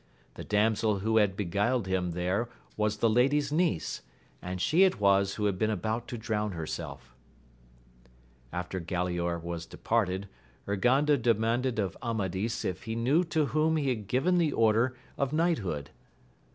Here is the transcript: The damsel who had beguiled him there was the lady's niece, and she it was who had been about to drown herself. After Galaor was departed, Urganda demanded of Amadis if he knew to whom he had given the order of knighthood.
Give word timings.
The 0.33 0.43
damsel 0.43 1.01
who 1.01 1.17
had 1.17 1.37
beguiled 1.37 1.85
him 1.85 2.13
there 2.13 2.49
was 2.75 2.97
the 2.97 3.07
lady's 3.07 3.51
niece, 3.51 4.01
and 4.41 4.59
she 4.59 4.83
it 4.83 4.99
was 4.99 5.35
who 5.35 5.45
had 5.45 5.59
been 5.59 5.69
about 5.69 6.07
to 6.07 6.17
drown 6.17 6.53
herself. 6.53 7.13
After 8.51 8.81
Galaor 8.81 9.39
was 9.43 9.67
departed, 9.67 10.27
Urganda 10.67 11.21
demanded 11.21 11.77
of 11.77 11.95
Amadis 12.01 12.65
if 12.65 12.85
he 12.85 12.95
knew 12.95 13.23
to 13.25 13.45
whom 13.45 13.77
he 13.77 13.89
had 13.89 14.07
given 14.07 14.39
the 14.39 14.53
order 14.53 14.97
of 15.19 15.33
knighthood. 15.33 15.91